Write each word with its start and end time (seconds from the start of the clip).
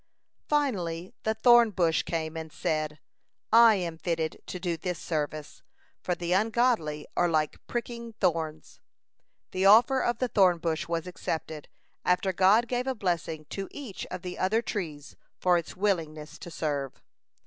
Finally 0.49 1.13
the 1.21 1.35
thorn 1.35 1.69
bush 1.69 2.01
came 2.01 2.35
and 2.35 2.51
said: 2.51 2.97
"I 3.53 3.75
am 3.75 3.99
fitted 3.99 4.41
to 4.47 4.59
do 4.59 4.75
this 4.75 4.97
service, 4.97 5.61
for 6.01 6.15
the 6.15 6.31
ungodly 6.33 7.05
are 7.15 7.29
like 7.29 7.61
pricking 7.67 8.13
thorns." 8.13 8.79
The 9.51 9.67
offer 9.67 9.99
of 10.01 10.17
the 10.17 10.27
thorn 10.27 10.57
bush 10.57 10.87
was 10.87 11.05
accepted, 11.05 11.67
after 12.03 12.33
God 12.33 12.67
gave 12.67 12.87
a 12.87 12.95
blessing 12.95 13.45
to 13.51 13.67
each 13.69 14.07
of 14.07 14.23
the 14.23 14.39
other 14.39 14.63
trees 14.63 15.15
for 15.37 15.55
its 15.55 15.77
willingness 15.77 16.39
to 16.39 16.49
serve. 16.49 17.03